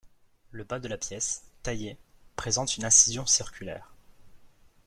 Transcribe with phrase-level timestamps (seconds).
[0.49, 1.95] Le bas de la pièce, taillé,
[2.35, 3.93] présente une incision circulaire.